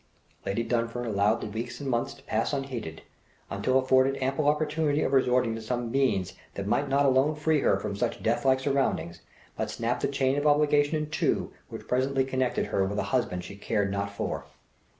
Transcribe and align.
Lady 0.47 0.63
Dunfern 0.63 1.05
allowed 1.05 1.41
the 1.41 1.47
weeks 1.47 1.79
and 1.79 1.87
months 1.87 2.15
to 2.15 2.23
pass 2.23 2.53
unheeded 2.53 3.03
until 3.51 3.77
afforded 3.77 4.17
ample 4.19 4.47
opportunity 4.47 5.03
of 5.03 5.13
resorting 5.13 5.53
to 5.53 5.61
some 5.61 5.91
means 5.91 6.33
that 6.55 6.65
might 6.65 6.89
not 6.89 7.05
alone 7.05 7.35
free 7.35 7.59
her 7.59 7.77
from 7.77 7.95
such 7.95 8.23
death 8.23 8.43
like 8.43 8.59
surroundings, 8.59 9.21
but 9.55 9.69
snap 9.69 9.99
the 9.99 10.07
chain 10.07 10.39
of 10.39 10.47
obligation 10.47 10.95
in 10.95 11.07
two 11.11 11.51
which 11.69 11.87
presently 11.87 12.25
connected 12.25 12.65
her 12.65 12.83
with 12.83 12.97
a 12.97 13.03
husband 13.13 13.43
she 13.43 13.55
cared 13.55 13.91
not 13.91 14.09
for. 14.09 14.45